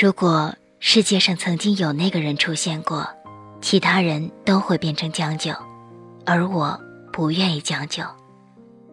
[0.00, 3.04] 如果世界上曾经有那个人出现过，
[3.60, 5.52] 其他人都会变成将就，
[6.24, 6.78] 而我
[7.12, 8.04] 不愿意将就。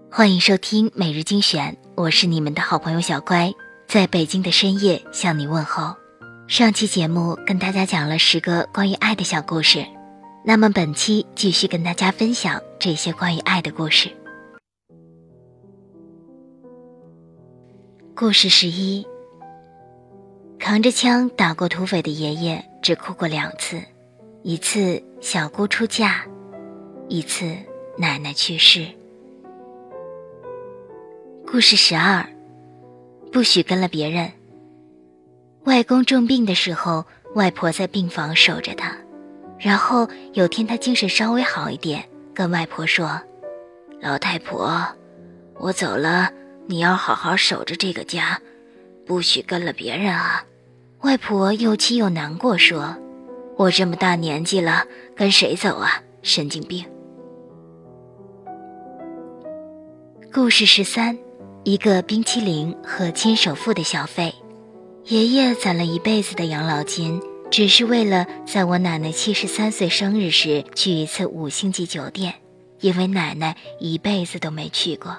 [0.10, 3.54] 欢迎收听每日精选，我是你们的好朋友小乖，
[3.88, 5.96] 在北京的深夜向你问候。
[6.48, 9.86] 上期节目跟大家讲了十个关于爱的小故事，
[10.44, 14.10] 那么本期继续跟大家分享这些关于爱的故事。
[18.16, 19.06] 故事十一。
[20.66, 23.80] 扛着枪打过土匪的爷爷只哭过两次，
[24.42, 26.26] 一次小姑出嫁，
[27.08, 27.56] 一次
[28.00, 28.88] 奶奶去世。
[31.46, 32.28] 故事十二，
[33.32, 34.32] 不许跟了别人。
[35.66, 38.92] 外公重病的时候，外婆在病房守着他，
[39.60, 43.22] 然后有天他精神稍微好一点，跟外婆说
[44.02, 44.84] ：“老太婆，
[45.60, 46.32] 我走了，
[46.66, 48.42] 你要好好守着这个家，
[49.06, 50.44] 不许跟了别人啊。”
[51.06, 52.98] 外婆又气又难过，说
[53.58, 54.84] ：“我这么大年纪了，
[55.16, 56.02] 跟谁走啊？
[56.24, 56.84] 神经病！”
[60.34, 61.16] 故事十三，
[61.64, 64.34] 一个冰淇淋和亲手付的小费。
[65.04, 67.22] 爷爷攒了一辈子的养老金，
[67.52, 72.34] 只是为了在我奶奶七十三岁生日时去一次五星级酒店，
[72.80, 75.16] 因为奶奶一辈子都没去过。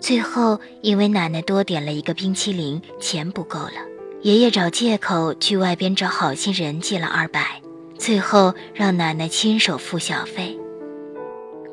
[0.00, 3.89] 最后，因为奶奶多点了一个冰淇淋，钱不够了。
[4.22, 7.62] 爷爷找借口去外边找好心人借了二百，
[7.96, 10.58] 最后让奶奶亲手付小费。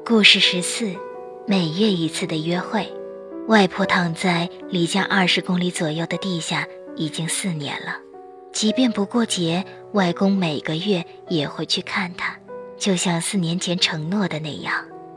[0.06, 0.94] 故事十四，
[1.46, 2.90] 每月一次的约会。
[3.50, 6.66] 外婆躺在离家二十公里左右的地下
[6.96, 7.98] 已经四年了，
[8.54, 12.34] 即便不过节，外公每个月也会去看她，
[12.78, 14.74] 就像四年前承诺的那样。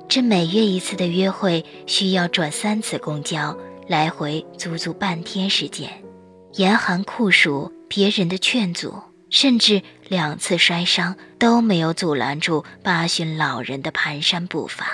[0.08, 5.88] 这每月一次的约会需要转三次公交，来回足足半天时间。
[6.54, 9.00] 严寒酷暑，别人的劝阻，
[9.30, 14.86] 甚至两次摔伤都没有阻拦住八旬老人的蹒跚步伐。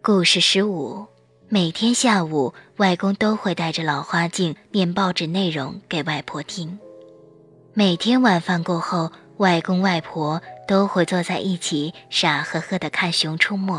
[0.00, 1.04] 故事十五：
[1.48, 6.78] 每天下午，外公都会带着老花镜念报纸内容给外婆听。
[7.74, 13.74] 每天晚饭过后，外公外婆都会坐在一起傻呵呵地看《熊出没》。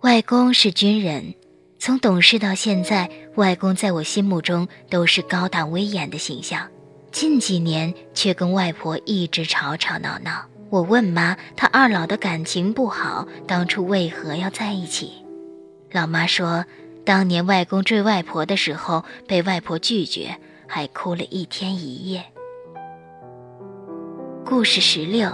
[0.00, 1.34] 外公是军人。
[1.80, 6.68] 从懂事到现在，外公在我心目中都是高大威严的形象。
[7.10, 10.44] 近几年却跟外婆一直吵吵闹闹。
[10.68, 15.24] 我问妈，他二老的感情不好，当初为何要在一起？
[15.90, 16.66] 老妈说，
[17.02, 20.36] 当年外公追外婆的时候被外婆拒绝，
[20.68, 22.22] 还哭了一天一夜。
[24.44, 25.32] 故事十六，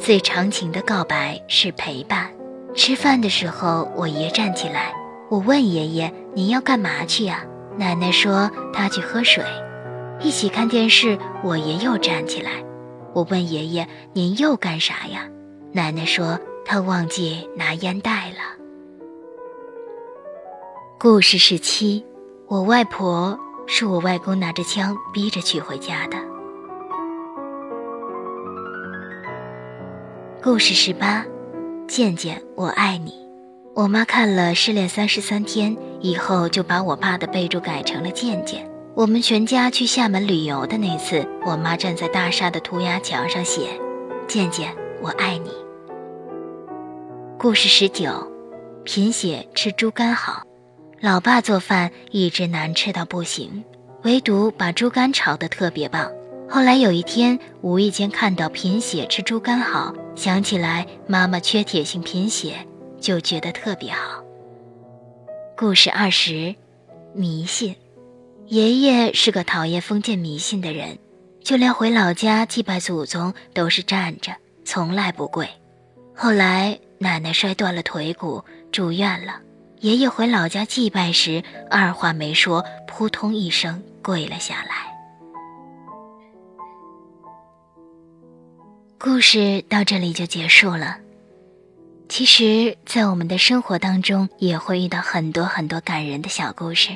[0.00, 2.32] 最长情的告白是陪伴。
[2.74, 4.94] 吃饭的时候，我爷站起来。
[5.32, 7.42] 我问爷爷：“您要干嘛去呀？”
[7.78, 9.42] 奶奶说：“她去喝水。”
[10.20, 12.62] 一起看电视，我爷又站起来。
[13.14, 15.26] 我问爷爷：“您又干啥呀？”
[15.72, 18.60] 奶奶说：“她忘记拿烟袋了。”
[21.00, 22.04] 故事十七，
[22.46, 26.18] 我外婆是我外公拿着枪逼着娶回家的。
[30.42, 31.24] 故事十八，
[31.88, 33.21] 健健，我爱你。
[33.74, 38.68] 我妈看了《失恋三十三天》以后，就把我爸的备注改成了“健健”。
[38.94, 43.68] 我们全家去厦门旅游的那次，我妈站在大厦的涂鸦墙上写
[44.28, 45.50] ：“健健，我爱你。”
[47.40, 48.30] 故事十九，
[48.84, 50.42] 贫血吃猪肝好。
[51.00, 53.64] 老爸做饭一直难吃到不行，
[54.02, 56.12] 唯独把猪肝炒得特别棒。
[56.46, 62.54] 后来有一天无意间看到贫血吃猪肝好，想起来妈妈缺铁性贫血。
[63.02, 64.22] 就觉得特别好。
[65.56, 66.54] 故事二十，
[67.12, 67.76] 迷信。
[68.46, 70.98] 爷爷是个讨厌封建迷信的人，
[71.42, 74.32] 就连回老家祭拜祖宗都是站着，
[74.64, 75.48] 从来不跪。
[76.14, 79.40] 后来奶奶摔断了腿骨，住院了。
[79.80, 84.92] 爷爷回老家祭拜时，二话没说，扑通一声跪了下来。
[88.98, 90.98] 故事到这里就结束了。
[92.14, 96.90] 其实，在我们的生活当中，也会遇到很多很多感人的小故事。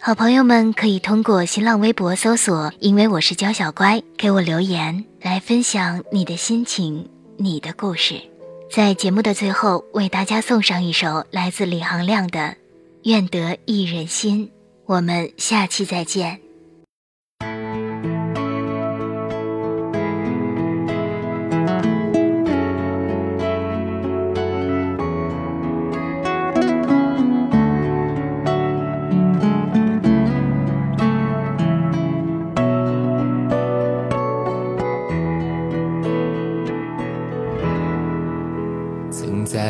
[0.00, 8.22] 好朋友们可以通过新浪微博搜索“因为我是娇小乖”，给我留言，来分享你的心情、你的故事。
[8.70, 12.38] 在节目的最后，为大家送上一首来自李行亮的
[13.02, 14.46] 《愿得一人心》。
[14.84, 16.45] 我们下期再见。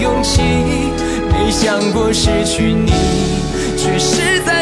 [0.00, 0.40] 勇气。
[1.32, 2.92] 没想过失去你，
[3.76, 4.53] 却是在